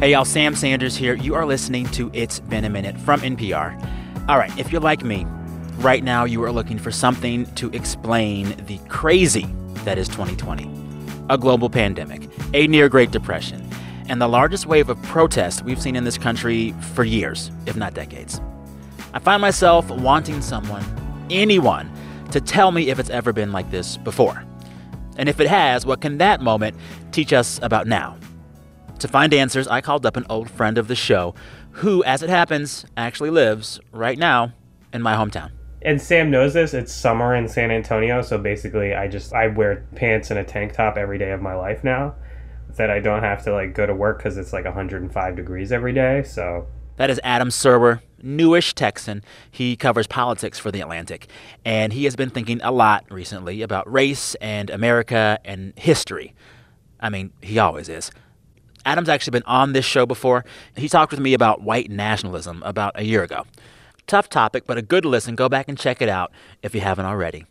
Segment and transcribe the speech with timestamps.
[0.00, 1.14] Hey, y'all, Sam Sanders here.
[1.14, 3.74] You are listening to It's Been a Minute from NPR.
[4.28, 5.24] All right, if you're like me,
[5.78, 9.48] right now you are looking for something to explain the crazy
[9.82, 10.70] that is 2020
[11.30, 13.68] a global pandemic, a near Great Depression,
[14.08, 17.92] and the largest wave of protest we've seen in this country for years, if not
[17.92, 18.40] decades.
[19.14, 20.84] I find myself wanting someone,
[21.28, 21.90] anyone,
[22.30, 24.44] to tell me if it's ever been like this before.
[25.16, 26.76] And if it has, what can that moment
[27.10, 28.16] teach us about now?
[29.00, 31.34] To find answers, I called up an old friend of the show
[31.70, 34.52] who, as it happens, actually lives right now
[34.92, 35.52] in my hometown.
[35.82, 36.74] And Sam knows this.
[36.74, 40.72] It's summer in San Antonio, so basically I just I wear pants and a tank
[40.72, 42.16] top every day of my life now.
[42.76, 45.92] That I don't have to like go to work cuz it's like 105 degrees every
[45.92, 46.24] day.
[46.24, 49.22] So that is Adam Serwer, newish Texan.
[49.48, 51.28] He covers politics for The Atlantic,
[51.64, 56.34] and he has been thinking a lot recently about race and America and history.
[56.98, 58.10] I mean, he always is.
[58.88, 60.46] Adam's actually been on this show before.
[60.74, 63.44] He talked with me about white nationalism about a year ago.
[64.06, 65.36] Tough topic, but a good listen.
[65.36, 67.44] Go back and check it out if you haven't already.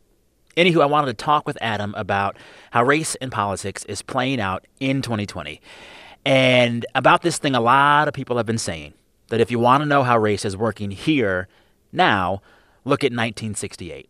[0.55, 2.37] Anywho, I wanted to talk with Adam about
[2.71, 5.61] how race and politics is playing out in 2020.
[6.25, 8.95] And about this thing, a lot of people have been saying
[9.27, 11.47] that if you want to know how race is working here
[11.91, 12.41] now,
[12.83, 14.09] look at 1968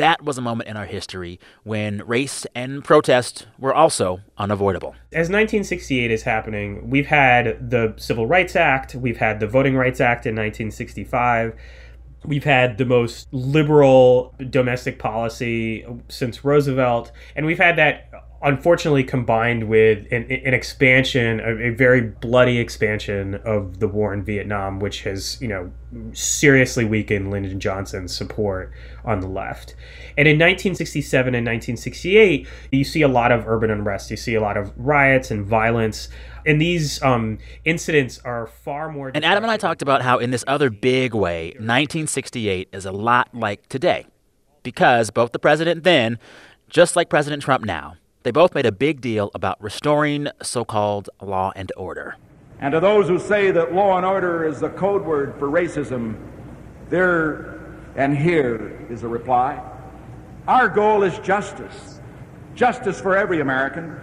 [0.00, 4.94] that was a moment in our history when race and protest were also unavoidable.
[5.12, 10.00] As 1968 is happening, we've had the Civil Rights Act, we've had the Voting Rights
[10.00, 11.54] Act in 1965.
[12.24, 18.10] We've had the most liberal domestic policy since Roosevelt, and we've had that
[18.42, 24.22] unfortunately combined with an, an expansion, a, a, very bloody expansion of the war in
[24.22, 25.70] Vietnam, which has, you know,
[26.12, 28.72] seriously weakened Lyndon Johnson's support
[29.04, 29.74] on the left.
[30.16, 34.10] And in 1967 and 1968, you see a lot of urban unrest.
[34.10, 36.08] You see a lot of riots and violence.
[36.46, 39.10] And these um, incidents are far more.
[39.14, 42.92] And Adam and I talked about how, in this other big way, 1968 is a
[42.92, 44.06] lot like today.
[44.62, 46.18] Because both the president then,
[46.68, 51.08] just like President Trump now, they both made a big deal about restoring so called
[51.20, 52.16] law and order.
[52.58, 56.16] And to those who say that law and order is the code word for racism,
[56.90, 57.58] there
[57.96, 59.62] and here is a reply.
[60.46, 62.00] Our goal is justice,
[62.54, 63.98] justice for every American.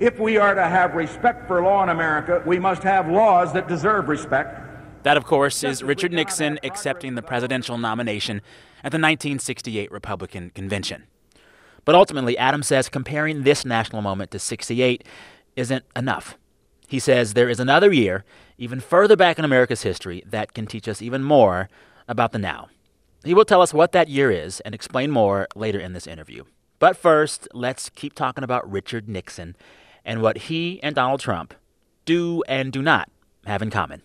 [0.00, 3.68] If we are to have respect for law in America, we must have laws that
[3.68, 4.60] deserve respect.
[5.04, 8.38] That, of course, is Richard Nixon accepting the presidential nomination
[8.78, 11.04] at the 1968 Republican Convention.
[11.84, 15.04] But ultimately, Adams says comparing this national moment to 68
[15.56, 16.38] isn't enough.
[16.86, 18.24] He says there is another year,
[18.58, 21.68] even further back in America's history, that can teach us even more
[22.08, 22.68] about the now.
[23.24, 26.44] He will tell us what that year is and explain more later in this interview.
[26.78, 29.56] But first, let's keep talking about Richard Nixon
[30.04, 31.54] and what he and Donald Trump
[32.04, 33.10] do and do not
[33.46, 34.02] have in common.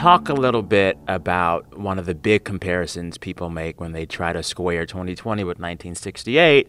[0.00, 4.32] Talk a little bit about one of the big comparisons people make when they try
[4.32, 6.68] to square 2020 with 1968.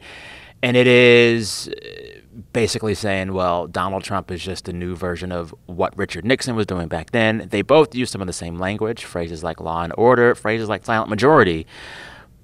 [0.62, 2.20] And it is uh,
[2.52, 6.66] basically saying, well, Donald Trump is just a new version of what Richard Nixon was
[6.66, 7.48] doing back then.
[7.50, 10.86] They both use some of the same language, phrases like law and order, phrases like
[10.86, 11.66] silent majority.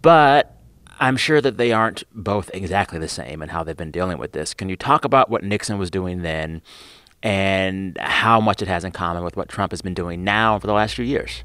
[0.01, 0.57] But
[1.01, 4.31] I'm sure that they aren't both exactly the same in how they've been dealing with
[4.31, 4.53] this.
[4.53, 6.61] Can you talk about what Nixon was doing then
[7.23, 10.67] and how much it has in common with what Trump has been doing now for
[10.67, 11.44] the last few years.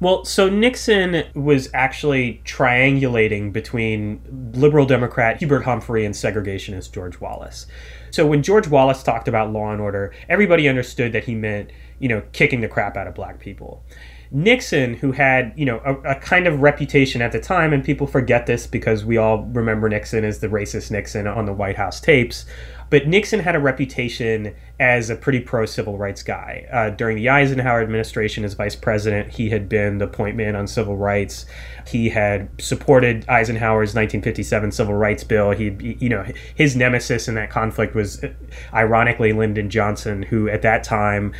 [0.00, 7.66] Well, so Nixon was actually triangulating between liberal Democrat Hubert Humphrey and segregationist George Wallace.
[8.12, 12.08] So when George Wallace talked about law and order, everybody understood that he meant, you
[12.08, 13.82] know, kicking the crap out of black people.
[14.30, 18.06] Nixon, who had, you know, a, a, kind of reputation at the time, and people
[18.06, 21.98] forget this because we all remember Nixon as the racist Nixon on the White House
[21.98, 22.44] tapes,
[22.90, 26.66] but Nixon had a reputation as a pretty pro civil rights guy.
[26.72, 30.66] Uh, during the Eisenhower administration as vice president, he had been the point man on
[30.66, 31.46] civil rights.
[31.86, 35.50] He had supported Eisenhower's 1957 civil rights bill.
[35.50, 36.24] He, you know,
[36.54, 38.24] his nemesis in that conflict was,
[38.72, 41.32] ironically, Lyndon Johnson, who at that time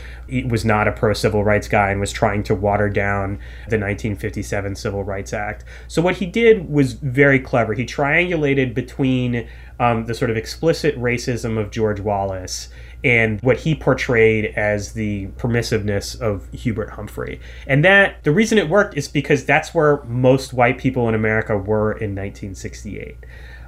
[0.46, 3.38] was not a pro civil rights guy and was trying to water down
[3.69, 5.64] the 1957 Civil Rights Act.
[5.87, 7.75] So what he did was very clever.
[7.75, 9.49] He triangulated between
[9.80, 12.69] um, the sort of explicit racism of George Wallace
[13.04, 17.40] and what he portrayed as the permissiveness of Hubert Humphrey.
[17.66, 21.56] And that the reason it worked is because that's where most white people in America
[21.56, 23.16] were in 1968.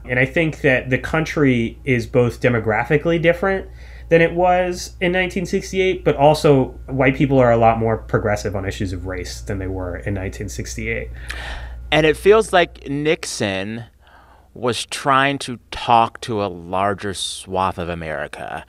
[0.04, 3.68] And I think that the country is both demographically different
[4.08, 8.66] than it was in 1968, but also white people are a lot more progressive on
[8.66, 11.08] issues of race than they were in 1968.
[11.92, 13.84] And it feels like Nixon
[14.54, 18.64] was trying to talk to a larger swath of America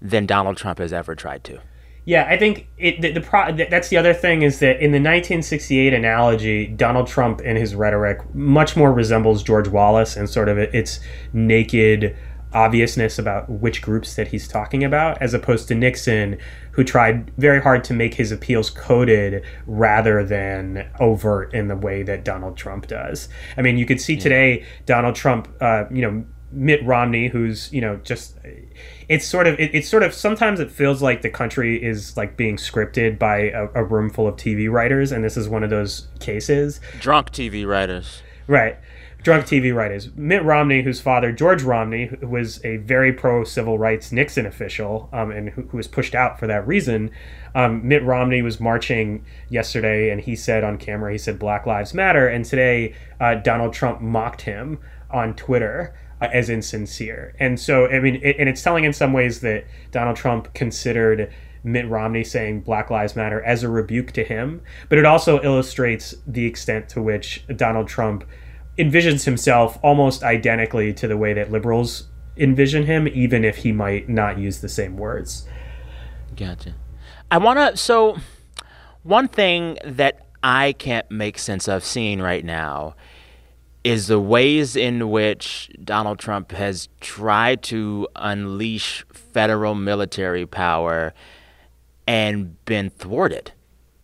[0.00, 1.60] than Donald Trump has ever tried to.
[2.04, 4.98] Yeah, I think it, the, the pro, that's the other thing is that in the
[4.98, 10.56] 1968 analogy, Donald Trump and his rhetoric much more resembles George Wallace and sort of
[10.56, 11.00] its
[11.32, 12.16] naked
[12.52, 16.38] obviousness about which groups that he's talking about, as opposed to Nixon,
[16.76, 22.02] who tried very hard to make his appeals coded rather than overt in the way
[22.02, 23.30] that Donald Trump does.
[23.56, 27.80] I mean, you could see today Donald Trump, uh, you know, Mitt Romney, who's you
[27.80, 28.38] know just
[29.08, 32.36] it's sort of it, it's sort of sometimes it feels like the country is like
[32.36, 35.70] being scripted by a, a, room full of TV writers, and this is one of
[35.70, 36.80] those cases.
[37.00, 38.78] Drunk TV writers, right?
[39.26, 40.08] Drunk TV writers.
[40.14, 45.32] Mitt Romney, whose father George Romney, was a very pro civil rights Nixon official, um,
[45.32, 47.10] and who, who, was pushed out for that reason.
[47.52, 51.92] Um, Mitt Romney was marching yesterday, and he said on camera, he said Black Lives
[51.92, 54.78] Matter, and today uh, Donald Trump mocked him
[55.10, 57.34] on Twitter uh, as insincere.
[57.40, 61.34] And so, I mean, it, and it's telling in some ways that Donald Trump considered
[61.64, 66.14] Mitt Romney saying Black Lives Matter as a rebuke to him, but it also illustrates
[66.28, 68.22] the extent to which Donald Trump
[68.78, 74.08] envisions himself almost identically to the way that liberals envision him, even if he might
[74.08, 75.46] not use the same words.
[76.36, 76.74] Gotcha.
[77.30, 77.76] I want to.
[77.76, 78.18] So,
[79.02, 82.94] one thing that I can't make sense of seeing right now
[83.82, 91.14] is the ways in which Donald Trump has tried to unleash federal military power
[92.06, 93.52] and been thwarted.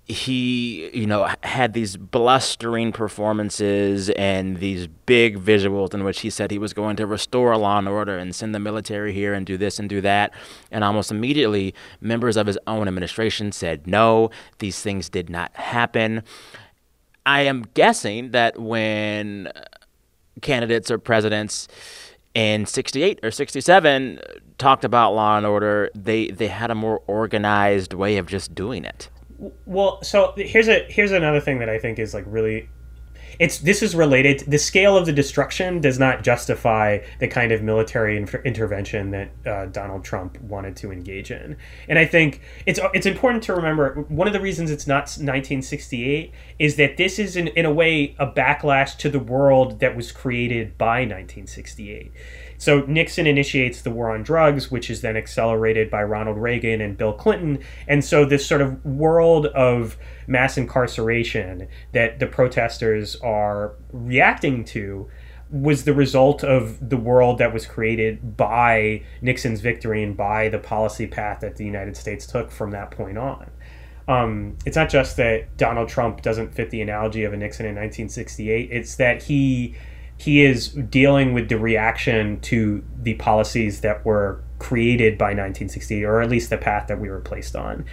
[0.04, 6.50] He, you know, had these blustering performances and these big visuals in which he said
[6.50, 9.56] he was going to restore law and order and send the military here and do
[9.56, 10.32] this and do that.
[10.72, 16.24] And almost immediately, members of his own administration said, no, these things did not happen.
[17.24, 19.52] I am guessing that when
[20.40, 21.68] candidates or presidents
[22.34, 24.18] in 68 or 67
[24.58, 28.84] talked about law and order, they, they had a more organized way of just doing
[28.84, 29.08] it.
[29.66, 32.68] Well, so here's a here's another thing that I think is like really
[33.38, 34.44] it's this is related.
[34.46, 39.30] The scale of the destruction does not justify the kind of military inf- intervention that
[39.46, 41.56] uh, Donald Trump wanted to engage in.
[41.88, 46.32] And I think it's it's important to remember one of the reasons it's not 1968
[46.58, 50.12] is that this is in, in a way a backlash to the world that was
[50.12, 52.12] created by 1968.
[52.62, 56.96] So Nixon initiates the war on drugs, which is then accelerated by Ronald Reagan and
[56.96, 57.58] Bill Clinton.
[57.88, 59.96] And so this sort of world of
[60.28, 65.10] mass incarceration that the protesters are reacting to
[65.50, 70.60] was the result of the world that was created by Nixon's victory and by the
[70.60, 73.50] policy path that the United States took from that point on.
[74.06, 77.74] Um, it's not just that Donald Trump doesn't fit the analogy of a Nixon in
[77.74, 79.74] 1968, it's that he
[80.22, 86.20] he is dealing with the reaction to the policies that were created by 1968, or
[86.20, 87.84] at least the path that we were placed on.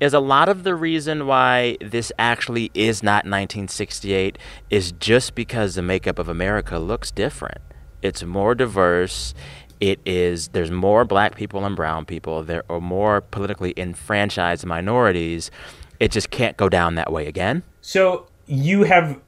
[0.00, 4.36] Is a lot of the reason why this actually is not 1968
[4.68, 7.60] is just because the makeup of America looks different.
[8.02, 9.32] It's more diverse.
[9.78, 12.42] It is there's more black people and brown people.
[12.42, 15.52] There are more politically enfranchised minorities.
[16.00, 17.62] It just can't go down that way again.
[17.80, 19.20] So you have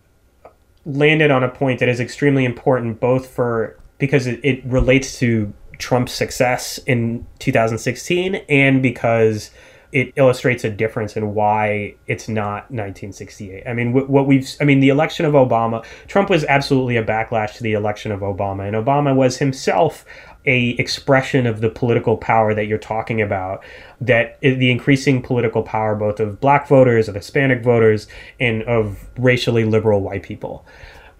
[0.88, 5.52] landed on a point that is extremely important, both for because it, it relates to
[5.78, 9.50] Trump's success in 2016 and because
[9.90, 13.66] it illustrates a difference in why it's not 1968.
[13.66, 17.56] I mean, what, we've, I mean, the election of Obama, Trump was absolutely a backlash
[17.56, 20.04] to the election of Obama, and Obama was himself
[20.44, 23.64] a expression of the political power that you're talking about
[24.00, 28.06] that the increasing political power both of black voters of hispanic voters
[28.38, 30.64] and of racially liberal white people.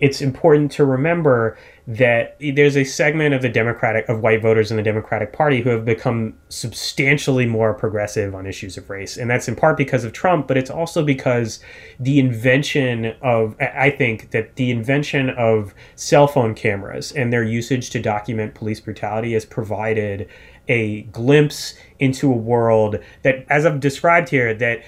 [0.00, 1.58] It's important to remember
[1.88, 5.70] that there's a segment of the Democratic of white voters in the Democratic Party who
[5.70, 10.12] have become substantially more progressive on issues of race, and that's in part because of
[10.12, 11.58] Trump, but it's also because
[11.98, 17.90] the invention of I think that the invention of cell phone cameras and their usage
[17.90, 20.28] to document police brutality has provided
[20.68, 24.82] a glimpse into a world that, as I've described here, that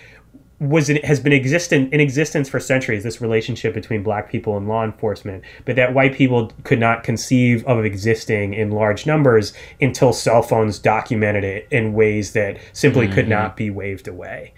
[0.61, 4.85] was has been existent in existence for centuries this relationship between black people and law
[4.85, 10.43] enforcement but that white people could not conceive of existing in large numbers until cell
[10.43, 13.15] phones documented it in ways that simply mm-hmm.
[13.15, 14.53] could not be waved away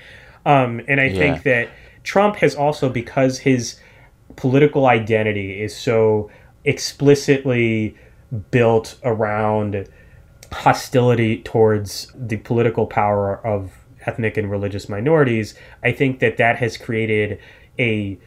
[0.44, 1.18] um, and i yeah.
[1.18, 1.68] think that
[2.02, 3.78] trump has also because his
[4.34, 6.28] political identity is so
[6.64, 7.96] explicitly
[8.50, 9.88] built around
[10.52, 13.72] hostility towards the political power of
[14.06, 17.38] ethnic and religious minorities, I think that that has created
[17.78, 18.18] a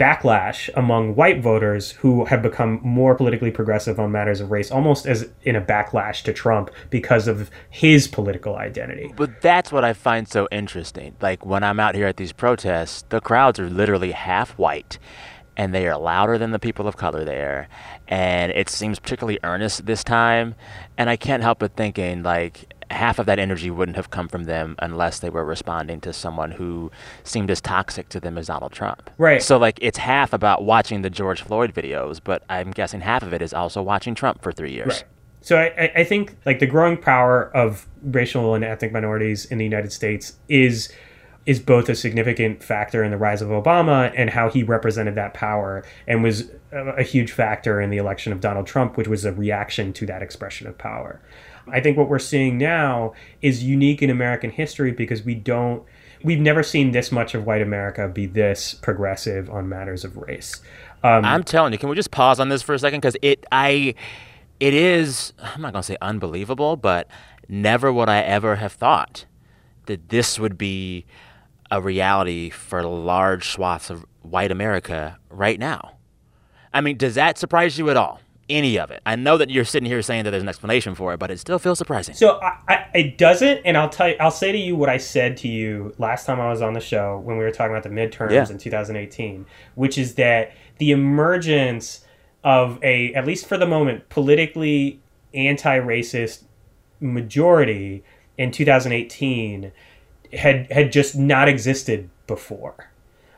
[0.00, 5.06] backlash among white voters who have become more politically progressive on matters of race, almost
[5.06, 9.12] as in a backlash to Trump because of his political identity.
[9.14, 11.16] But that's what I find so interesting.
[11.20, 14.98] Like when I'm out here at these protests, the crowds are literally half white
[15.56, 17.68] and they are louder than the people of color there.
[18.08, 20.54] And it seems particularly earnest this time.
[20.96, 24.44] And I can't help but thinking, like, half of that energy wouldn't have come from
[24.44, 26.90] them unless they were responding to someone who
[27.22, 29.10] seemed as toxic to them as Donald Trump.
[29.18, 29.42] Right.
[29.42, 33.32] So, like, it's half about watching the George Floyd videos, but I'm guessing half of
[33.32, 34.88] it is also watching Trump for three years.
[34.88, 35.04] Right.
[35.42, 39.64] So I, I think like the growing power of racial and ethnic minorities in the
[39.64, 40.92] United States is
[41.46, 45.34] is both a significant factor in the rise of Obama and how he represented that
[45.34, 49.32] power and was a, huge factor in the election of Donald Trump, which was a
[49.32, 51.20] reaction to that expression of power.
[51.68, 55.82] I think what we're seeing now is unique in American history because we don't
[56.22, 60.60] we've never seen this much of white America be this progressive on matters of race.
[61.02, 63.00] Um, I'm telling you, can we just pause on this for a second?
[63.00, 63.94] Because it, I,
[64.58, 65.32] it is.
[65.38, 67.08] I'm not gonna say unbelievable, but
[67.48, 69.24] never would I ever have thought
[69.86, 71.06] that this would be
[71.70, 75.96] a reality for large swaths of white America right now.
[76.72, 78.20] I mean, does that surprise you at all?
[78.48, 79.00] Any of it?
[79.06, 81.38] I know that you're sitting here saying that there's an explanation for it, but it
[81.38, 82.16] still feels surprising.
[82.16, 84.96] So I, I, it doesn't, and I'll tell you, I'll say to you what I
[84.96, 87.84] said to you last time I was on the show when we were talking about
[87.84, 88.48] the midterms yeah.
[88.50, 89.46] in 2018,
[89.76, 92.04] which is that the emergence
[92.42, 95.00] of a, at least for the moment, politically
[95.32, 96.42] anti-racist
[96.98, 98.02] majority
[98.36, 99.70] in 2018
[100.32, 102.90] had had just not existed before.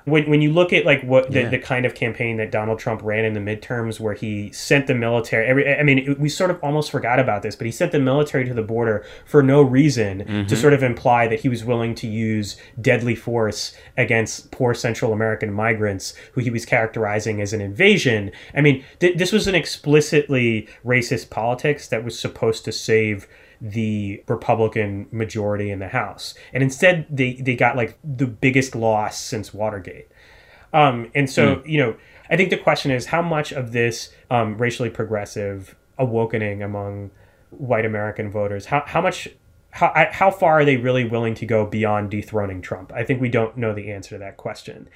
[0.04, 1.48] When, when you look at like what the, yeah.
[1.48, 4.96] the kind of campaign that Donald Trump ran in the midterms where he sent the
[4.96, 7.92] military every I mean it, we sort of almost forgot about this but he sent
[7.92, 10.46] the military to the border for no reason mm-hmm.
[10.48, 15.12] to sort of imply that he was willing to use deadly force against poor Central
[15.12, 19.54] American migrants who he was characterizing as an invasion I mean th- this was an
[19.54, 23.28] explicitly racist politics that was supposed to save
[23.62, 26.34] the Republican majority in the House.
[26.52, 30.08] And instead, they, they got like the biggest loss since Watergate.
[30.72, 31.68] Um, and so, mm.
[31.68, 31.96] you know,
[32.28, 37.12] I think the question is how much of this um, racially progressive awakening among
[37.50, 39.28] white American voters, how, how much
[39.70, 42.92] how, how far are they really willing to go beyond dethroning Trump?
[42.92, 44.88] I think we don't know the answer to that question.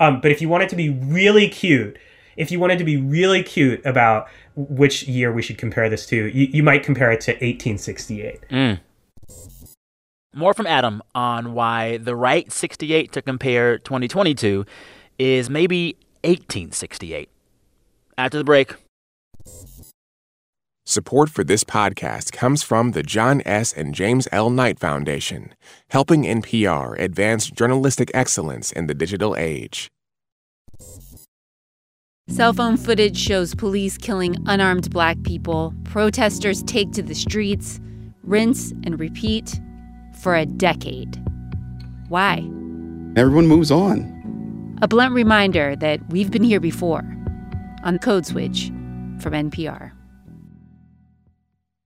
[0.00, 1.96] Um, but if you want it to be really cute,
[2.36, 6.16] if you wanted to be really cute about which year we should compare this to,
[6.16, 8.40] you, you might compare it to 1868.
[8.50, 8.80] Mm.
[10.34, 14.66] More from Adam on why the right 68 to compare 2022
[15.18, 17.30] is maybe 1868.
[18.18, 18.74] After the break.
[20.84, 23.72] Support for this podcast comes from the John S.
[23.72, 24.50] and James L.
[24.50, 25.54] Knight Foundation,
[25.90, 29.90] helping NPR advance journalistic excellence in the digital age.
[32.28, 35.72] Cell phone footage shows police killing unarmed black people.
[35.84, 37.78] Protesters take to the streets,
[38.24, 39.60] rinse and repeat
[40.24, 41.22] for a decade.
[42.08, 42.38] Why?
[43.16, 44.76] Everyone moves on.
[44.82, 47.04] A blunt reminder that we've been here before
[47.84, 48.72] on Code Switch
[49.20, 49.92] from NPR.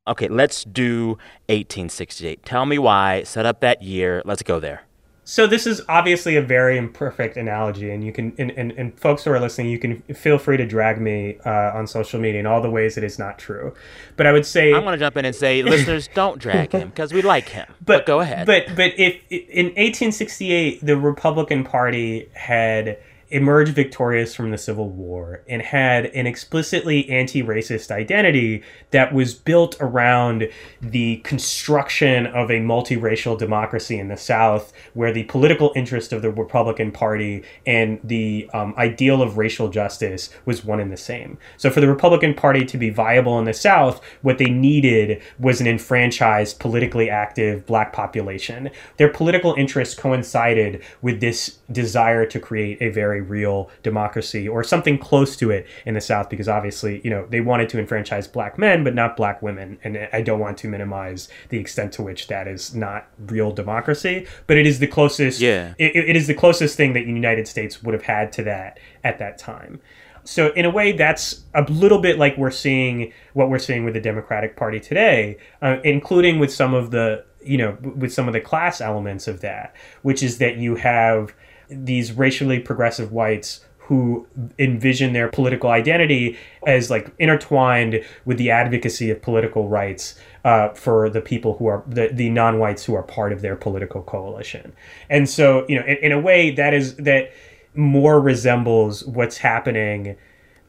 [0.09, 1.19] Okay, let's do
[1.51, 2.47] 1868.
[2.47, 3.25] Tell me why.
[3.25, 4.23] Set up that year.
[4.25, 4.87] Let's go there.
[5.25, 9.25] So this is obviously a very imperfect analogy, and you can and, and, and folks
[9.25, 12.47] who are listening, you can feel free to drag me uh, on social media in
[12.47, 13.75] all the ways it is not true.
[14.17, 16.89] But I would say I'm going to jump in and say, listeners, don't drag him
[16.89, 17.67] because we like him.
[17.91, 18.47] But, but go ahead.
[18.47, 22.99] But but if in 1868 the Republican Party had
[23.31, 29.35] emerged victorious from the Civil War and had an explicitly anti racist identity that was
[29.35, 30.49] built around
[30.81, 36.31] the construction of a multiracial democracy in the South, where the political interest of the
[36.31, 41.39] Republican Party and the um, ideal of racial justice was one and the same.
[41.57, 45.61] So, for the Republican Party to be viable in the South, what they needed was
[45.61, 48.71] an enfranchised, politically active black population.
[48.97, 54.99] Their political interests coincided with this desire to create a very real democracy or something
[54.99, 58.59] close to it in the South because obviously, you know, they wanted to enfranchise black
[58.59, 59.79] men, but not black women.
[59.85, 64.27] And I don't want to minimize the extent to which that is not real democracy,
[64.47, 65.75] but it is the closest, yeah.
[65.79, 68.79] it, it is the closest thing that the United States would have had to that
[69.05, 69.81] at that time.
[70.25, 73.95] So in a way, that's a little bit like we're seeing what we're seeing with
[73.95, 78.35] the Democratic Party today, uh, including with some of the you know with some of
[78.35, 81.35] the class elements of that, which is that you have
[81.71, 84.27] these racially progressive whites who
[84.59, 91.11] envision their political identity as like intertwined with the advocacy of political rights uh, for
[91.11, 94.73] the people who are the, the non-whites who are part of their political coalition
[95.09, 97.33] and so you know in, in a way that is that
[97.75, 100.17] more resembles what's happening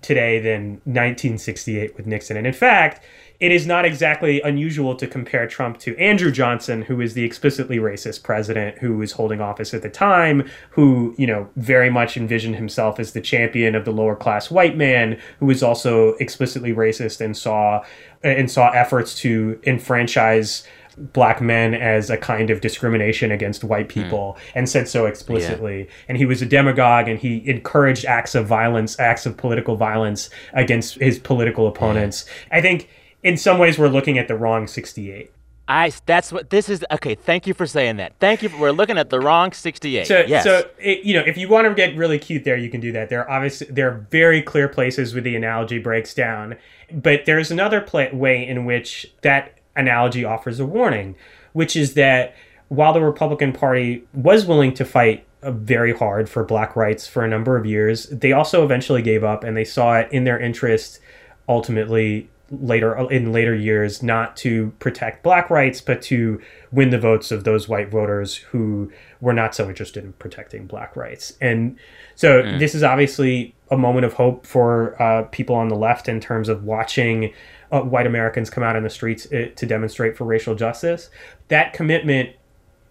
[0.01, 2.37] today than 1968 with Nixon.
[2.37, 3.03] And in fact,
[3.41, 7.79] it is not exactly unusual to compare Trump to Andrew Johnson, who is the explicitly
[7.79, 12.55] racist president who was holding office at the time, who, you know, very much envisioned
[12.55, 17.19] himself as the champion of the lower class white man, who was also explicitly racist
[17.19, 17.83] and saw
[18.23, 20.63] and saw efforts to enfranchise
[20.97, 24.51] black men as a kind of discrimination against white people mm.
[24.53, 25.79] and said so explicitly.
[25.79, 25.85] Yeah.
[26.09, 30.29] And he was a demagogue and he encouraged acts of violence, acts of political violence
[30.53, 32.25] against his political opponents.
[32.27, 32.57] Yeah.
[32.57, 32.89] I think
[33.23, 35.31] in some ways we're looking at the wrong 68.
[35.67, 36.83] I that's what this is.
[36.91, 38.13] Okay, thank you for saying that.
[38.19, 38.49] Thank you.
[38.49, 40.05] For, we're looking at the wrong 68.
[40.05, 40.43] So, yes.
[40.43, 42.91] so it, you know, if you want to get really cute there, you can do
[42.91, 43.09] that.
[43.09, 46.57] There are obviously there are very clear places where the analogy breaks down,
[46.91, 51.15] but there's another play, way in which that analogy offers a warning,
[51.53, 52.35] which is that
[52.67, 57.23] while the Republican Party was willing to fight uh, very hard for black rights for
[57.23, 60.39] a number of years, they also eventually gave up, and they saw it in their
[60.39, 60.99] interest
[61.47, 66.39] ultimately later in later years not to protect black rights but to
[66.71, 68.91] win the votes of those white voters who
[69.21, 71.33] were not so interested in protecting black rights.
[71.39, 71.77] And
[72.15, 72.59] so mm.
[72.59, 76.49] this is obviously a moment of hope for uh, people on the left in terms
[76.49, 77.33] of watching
[77.71, 81.09] uh, white americans come out in the streets uh, to demonstrate for racial justice.
[81.47, 82.35] That commitment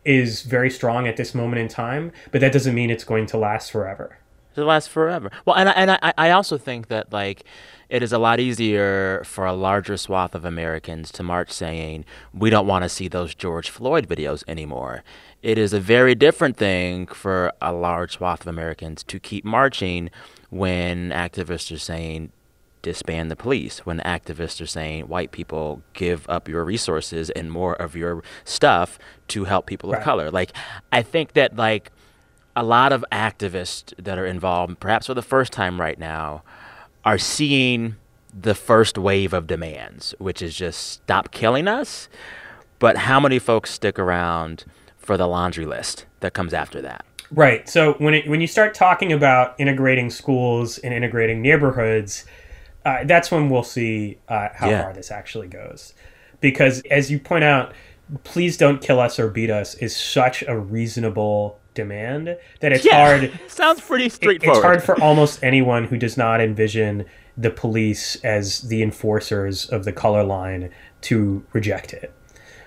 [0.07, 3.37] is very strong at this moment in time but that doesn't mean it's going to
[3.37, 4.20] last forever
[4.55, 7.45] to lasts forever well and, I, and I, I also think that like
[7.91, 12.49] it is a lot easier for a larger swath of Americans to march saying, we
[12.49, 15.03] don't want to see those George Floyd videos anymore.
[15.43, 20.09] It is a very different thing for a large swath of Americans to keep marching
[20.51, 22.31] when activists are saying,
[22.83, 27.75] disband the police, when activists are saying, white people give up your resources and more
[27.75, 29.99] of your stuff to help people right.
[29.99, 30.31] of color.
[30.31, 30.53] Like,
[30.93, 31.91] I think that, like,
[32.61, 36.43] a lot of activists that are involved, perhaps for the first time right now,
[37.07, 37.97] are seeing
[38.39, 42.11] the first wave of demands, which is just stop killing us.
[42.79, 44.67] But how many folks stick around
[44.99, 47.03] for the laundry list that comes after that?
[47.31, 47.67] Right.
[47.67, 52.27] So when it, when you start talking about integrating schools and integrating neighborhoods,
[52.85, 54.83] uh, that's when we'll see uh, how yeah.
[54.83, 55.95] far this actually goes.
[56.43, 57.73] Because as you point out,
[58.23, 63.07] please don't kill us or beat us is such a reasonable demand that it's yeah,
[63.07, 63.41] hard.
[63.49, 64.57] Sounds pretty straightforward.
[64.57, 67.05] it's hard for almost anyone who does not envision
[67.37, 70.71] the police as the enforcers of the color line
[71.03, 72.13] to reject it.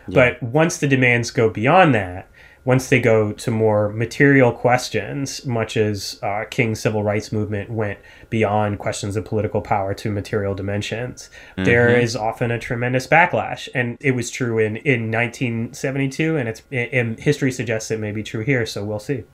[0.08, 0.32] Yeah.
[0.40, 2.28] But once the demands go beyond that,
[2.66, 8.00] once they go to more material questions, much as uh, King's civil rights movement went
[8.30, 11.66] beyond questions of political power to material dimensions, mm-hmm.
[11.66, 13.68] there is often a tremendous backlash.
[13.76, 18.24] And it was true in, in 1972, and it's and history suggests it may be
[18.24, 18.66] true here.
[18.66, 19.26] So we'll see.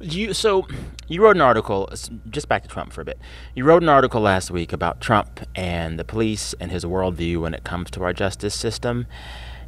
[0.00, 0.66] You so
[1.06, 1.90] you wrote an article
[2.30, 3.18] just back to Trump for a bit.
[3.54, 7.52] You wrote an article last week about Trump and the police and his worldview when
[7.52, 9.06] it comes to our justice system.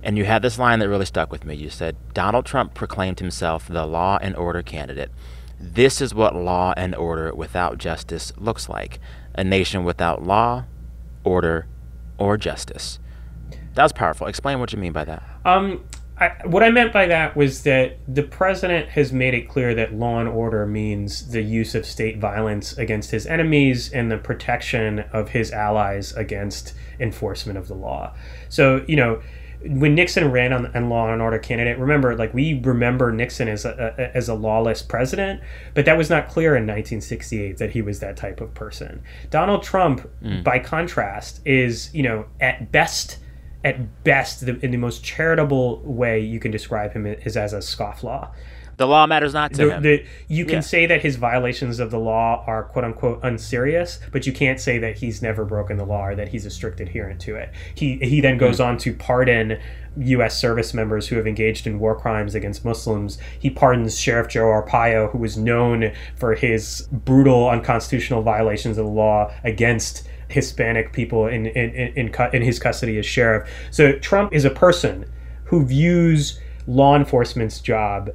[0.03, 1.55] And you had this line that really stuck with me.
[1.55, 5.11] You said, Donald Trump proclaimed himself the law and order candidate.
[5.61, 9.01] This is what law and order without justice looks like
[9.35, 10.65] a nation without law,
[11.25, 11.67] order,
[12.17, 12.99] or justice.
[13.75, 14.27] That was powerful.
[14.27, 15.23] Explain what you mean by that.
[15.45, 15.85] Um,
[16.21, 19.95] I, what I meant by that was that the president has made it clear that
[19.95, 25.01] law and order means the use of state violence against his enemies and the protection
[25.13, 28.15] of his allies against enforcement of the law.
[28.49, 29.23] So, you know,
[29.65, 33.65] when Nixon ran on, on Law and Order candidate, remember, like we remember Nixon as
[33.65, 35.41] a, a, as a lawless president,
[35.75, 39.03] but that was not clear in 1968 that he was that type of person.
[39.31, 40.45] Donald Trump, mm.
[40.45, 43.19] by contrast, is you know at best
[43.65, 47.59] at best the, in the most charitable way you can describe him is as a
[47.59, 48.31] scofflaw.
[48.79, 49.83] The law matters not to the, him.
[49.83, 50.61] The, you can yeah.
[50.61, 54.79] say that his violations of the law are quote unquote unserious, but you can't say
[54.79, 57.51] that he's never broken the law or that he's a strict adherent to it.
[57.75, 58.71] He he then goes mm-hmm.
[58.71, 59.59] on to pardon
[59.97, 60.39] U.S.
[60.39, 63.19] service members who have engaged in war crimes against Muslims.
[63.41, 68.93] He pardons Sheriff Joe Arpaio, who was known for his brutal, unconstitutional violations of the
[68.93, 73.51] law against Hispanic people in in, in, in, in his custody as sheriff.
[73.73, 75.05] So Trump is a person
[75.47, 76.39] who views
[76.69, 78.11] law enforcement's job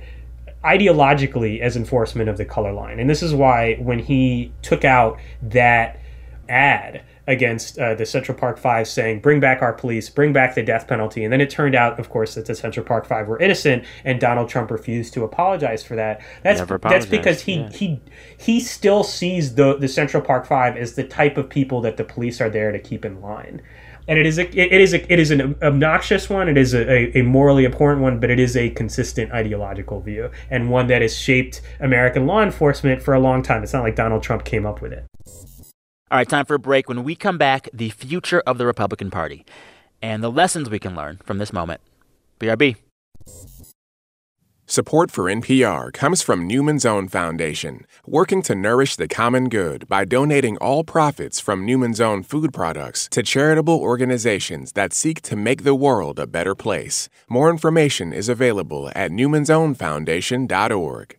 [0.64, 3.00] ideologically as enforcement of the color line.
[3.00, 6.00] And this is why when he took out that
[6.50, 10.64] ad against uh, the Central Park Five saying, bring back our police, bring back the
[10.64, 11.24] death penalty.
[11.24, 14.20] And then it turned out, of course, that the Central Park Five were innocent and
[14.20, 16.22] Donald Trump refused to apologize for that.
[16.44, 17.70] That's that's because he, yeah.
[17.70, 18.02] he
[18.38, 22.04] he still sees the, the Central Park Five as the type of people that the
[22.04, 23.62] police are there to keep in line.
[24.08, 26.50] And it is a, it is a, it is an obnoxious one.
[26.50, 30.70] It is a, a morally abhorrent one, but it is a consistent ideological view and
[30.70, 33.64] one that has shaped American law enforcement for a long time.
[33.64, 35.06] It's not like Donald Trump came up with it.
[36.12, 36.88] All right, time for a break.
[36.88, 39.46] When we come back, the future of the Republican Party
[40.02, 41.82] and the lessons we can learn from this moment.
[42.40, 42.76] BRB.
[44.74, 50.04] Support for NPR comes from Newman's Own Foundation, working to nourish the common good by
[50.04, 55.64] donating all profits from Newman's Own food products to charitable organizations that seek to make
[55.64, 57.08] the world a better place.
[57.30, 61.18] More information is available at newmansownfoundation.org.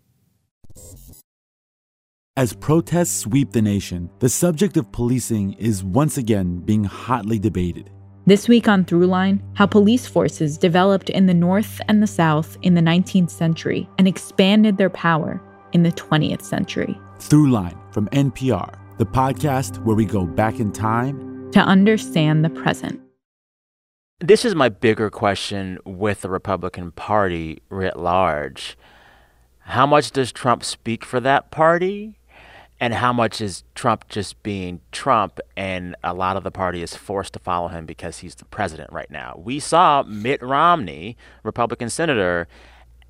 [2.36, 7.88] As protests sweep the nation, the subject of policing is once again being hotly debated.
[8.26, 12.72] This week on Throughline, how police forces developed in the North and the South in
[12.72, 15.42] the 19th century and expanded their power
[15.74, 16.98] in the 20th century.
[17.18, 22.98] Throughline from NPR, the podcast where we go back in time to understand the present.
[24.20, 28.78] This is my bigger question with the Republican Party writ large.
[29.58, 32.18] How much does Trump speak for that party?
[32.80, 36.94] And how much is Trump just being Trump and a lot of the party is
[36.94, 39.40] forced to follow him because he's the president right now.
[39.42, 42.48] We saw Mitt Romney, Republican senator,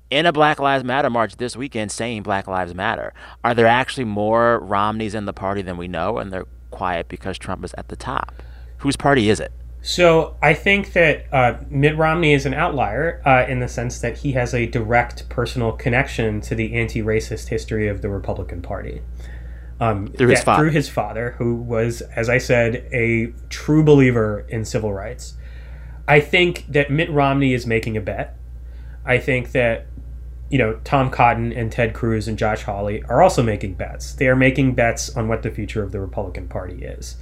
[0.09, 3.13] in a Black Lives Matter march this weekend saying Black Lives Matter.
[3.43, 7.37] Are there actually more Romneys in the party than we know and they're quiet because
[7.37, 8.43] Trump is at the top?
[8.77, 9.51] Whose party is it?
[9.81, 14.17] So I think that uh, Mitt Romney is an outlier uh, in the sense that
[14.17, 19.01] he has a direct personal connection to the anti-racist history of the Republican Party
[19.79, 20.63] um, through his father.
[20.63, 25.33] Through his father, who was, as I said, a true believer in civil rights.
[26.07, 28.37] I think that Mitt Romney is making a bet.
[29.05, 29.87] I think that
[30.49, 34.13] you know Tom Cotton and Ted Cruz and Josh Hawley are also making bets.
[34.13, 37.17] They are making bets on what the future of the Republican Party is.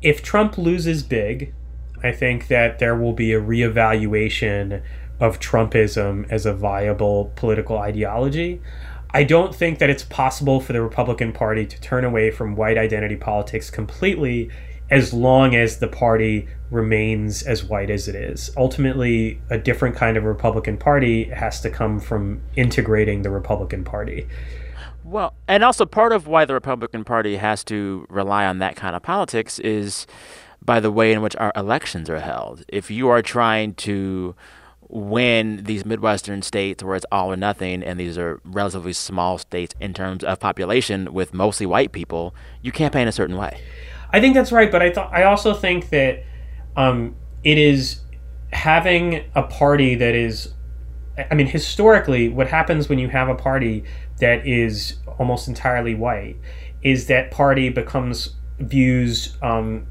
[0.00, 1.54] If Trump loses big,
[2.02, 4.82] I think that there will be a reevaluation
[5.20, 8.60] of Trumpism as a viable political ideology.
[9.14, 12.78] I don't think that it's possible for the Republican Party to turn away from white
[12.78, 14.50] identity politics completely
[14.90, 18.50] as long as the party remains as white as it is.
[18.56, 24.26] Ultimately, a different kind of Republican Party has to come from integrating the Republican Party.
[25.04, 28.96] Well, and also part of why the Republican Party has to rely on that kind
[28.96, 30.06] of politics is
[30.64, 32.64] by the way in which our elections are held.
[32.68, 34.34] If you are trying to
[34.92, 39.74] when these Midwestern states where it's all or nothing, and these are relatively small states
[39.80, 43.58] in terms of population with mostly white people, you campaign a certain way.
[44.12, 46.22] I think that's right, but I thought I also think that
[46.76, 48.00] um, it is
[48.52, 50.52] having a party that is.
[51.30, 53.84] I mean, historically, what happens when you have a party
[54.20, 56.36] that is almost entirely white
[56.82, 59.86] is that party becomes views um,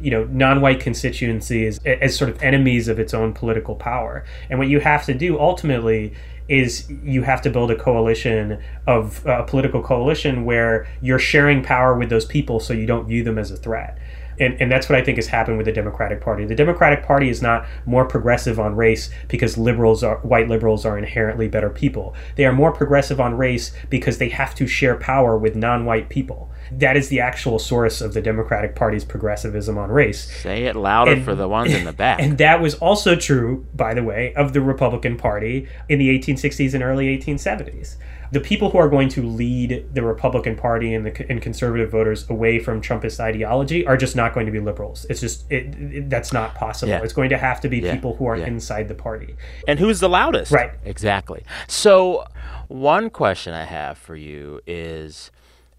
[0.00, 4.68] you know non-white constituencies as sort of enemies of its own political power and what
[4.68, 6.12] you have to do ultimately
[6.48, 11.62] is you have to build a coalition of uh, a political coalition where you're sharing
[11.62, 13.98] power with those people so you don't view them as a threat
[14.38, 16.44] and, and that's what I think has happened with the Democratic Party.
[16.44, 20.98] The Democratic Party is not more progressive on race because liberals are white liberals are
[20.98, 22.14] inherently better people.
[22.36, 26.50] They are more progressive on race because they have to share power with non-white people.
[26.72, 30.30] That is the actual source of the Democratic Party's progressivism on race.
[30.42, 32.20] Say it louder and, for the ones in the back.
[32.20, 36.74] And that was also true, by the way, of the Republican Party in the 1860s
[36.74, 37.96] and early 1870s
[38.34, 42.28] the people who are going to lead the Republican Party and the and conservative voters
[42.28, 45.06] away from Trumpist ideology are just not going to be liberals.
[45.08, 46.90] It's just it, it, that's not possible.
[46.90, 47.02] Yeah.
[47.02, 47.94] It's going to have to be yeah.
[47.94, 48.46] people who are yeah.
[48.46, 49.36] inside the party.
[49.68, 50.50] And who's the loudest?
[50.50, 50.72] Right.
[50.84, 51.44] Exactly.
[51.68, 52.26] So,
[52.66, 55.30] one question I have for you is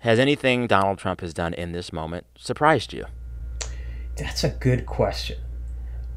[0.05, 3.05] has anything Donald Trump has done in this moment surprised you?
[4.17, 5.37] That's a good question.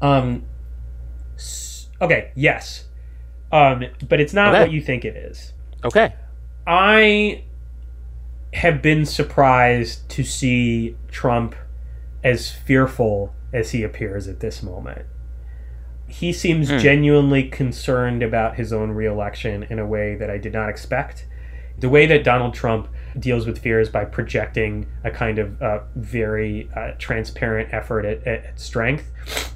[0.01, 0.45] Um
[2.01, 2.85] okay, yes.
[3.51, 4.61] Um but it's not okay.
[4.61, 5.53] what you think it is.
[5.83, 6.13] Okay.
[6.65, 7.43] I
[8.53, 11.55] have been surprised to see Trump
[12.23, 15.05] as fearful as he appears at this moment.
[16.07, 16.79] He seems mm.
[16.79, 21.25] genuinely concerned about his own reelection in a way that I did not expect.
[21.77, 26.69] The way that Donald Trump deals with fears by projecting a kind of uh, very
[26.75, 29.11] uh, transparent effort at, at, strength.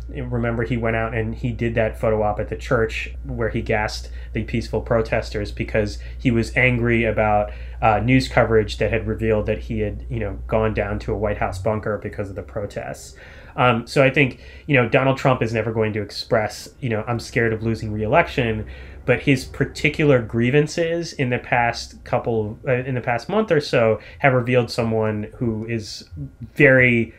[0.09, 3.61] Remember, he went out and he did that photo op at the church where he
[3.61, 9.45] gassed the peaceful protesters because he was angry about uh, news coverage that had revealed
[9.45, 12.43] that he had, you know, gone down to a White House bunker because of the
[12.43, 13.15] protests.
[13.55, 17.03] Um, so I think you know Donald Trump is never going to express you know
[17.07, 18.67] I'm scared of losing reelection,
[19.05, 23.99] but his particular grievances in the past couple uh, in the past month or so
[24.19, 26.09] have revealed someone who is
[26.55, 27.13] very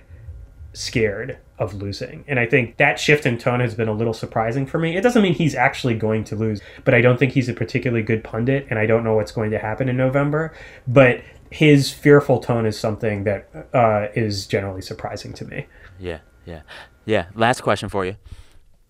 [0.72, 2.24] scared of losing.
[2.26, 4.96] And I think that shift in tone has been a little surprising for me.
[4.96, 8.02] It doesn't mean he's actually going to lose, but I don't think he's a particularly
[8.02, 10.52] good pundit, and I don't know what's going to happen in November.
[10.88, 15.66] But his fearful tone is something that uh, is generally surprising to me.
[16.00, 16.62] Yeah, yeah,
[17.04, 17.26] yeah.
[17.34, 18.16] Last question for you.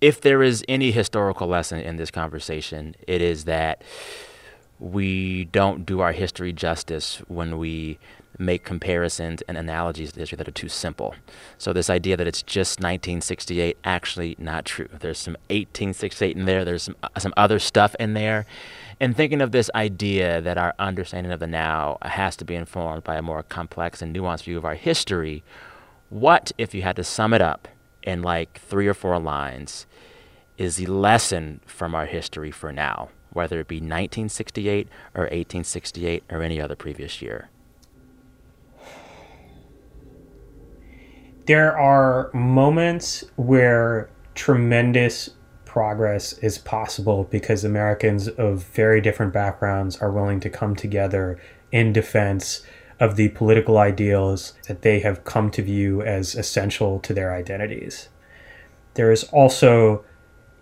[0.05, 3.81] If there is any historical lesson in this conversation, it is that
[4.79, 7.99] we don't do our history justice when we
[8.37, 11.15] make comparisons and analogies to history that are too simple.
[11.57, 14.89] So this idea that it's just 1968 actually not true.
[14.93, 16.67] There's some 1868 in there.
[16.67, 18.45] There's some uh, some other stuff in there.
[19.01, 23.05] And thinking of this idea that our understanding of the now has to be informed
[23.05, 25.43] by a more complex and nuanced view of our history,
[26.11, 27.69] what if you had to sum it up
[28.05, 29.87] in like three or four lines
[30.57, 36.43] is the lesson from our history for now, whether it be 1968 or 1868 or
[36.43, 37.51] any other previous year?
[41.47, 45.31] there are moments where tremendous
[45.65, 51.39] progress is possible because Americans of very different backgrounds are willing to come together
[51.73, 52.65] in defense
[53.01, 58.09] of the political ideals that they have come to view as essential to their identities.
[58.95, 60.05] There is also,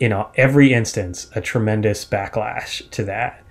[0.01, 3.43] in every instance, a tremendous backlash to that.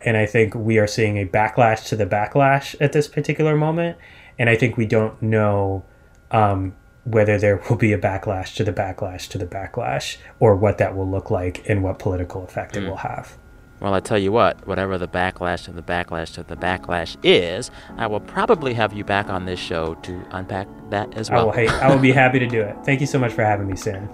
[0.00, 3.96] And I think we are seeing a backlash to the backlash at this particular moment.
[4.38, 5.84] And I think we don't know
[6.30, 10.78] um, whether there will be a backlash to the backlash to the backlash, or what
[10.78, 12.82] that will look like and what political effect mm.
[12.82, 13.36] it will have.
[13.80, 17.70] Well, I tell you what, whatever the backlash to the backlash to the backlash is,
[17.96, 21.42] I will probably have you back on this show to unpack that as well.
[21.42, 22.76] I will, hey, I will be happy to do it.
[22.84, 24.08] Thank you so much for having me, Sam.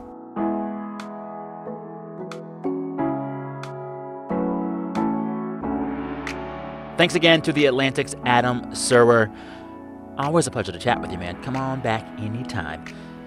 [6.98, 9.34] Thanks again to The Atlantic's Adam Serwer.
[10.18, 11.42] Always a pleasure to chat with you, man.
[11.42, 12.84] Come on back anytime.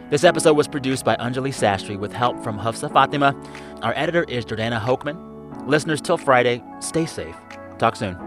[0.10, 3.36] This episode was produced by Anjali Sastry with help from Hafsa Fatima.
[3.82, 5.26] Our editor is Jordana Hochman.
[5.67, 7.36] Listeners, till Friday, stay safe.
[7.77, 8.26] Talk soon.